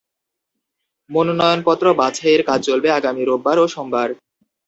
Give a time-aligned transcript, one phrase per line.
[1.09, 4.09] মনোনয়নপত্র বাছাইয়ের কাজ চলবে আগামী রোববার ও সোমবার।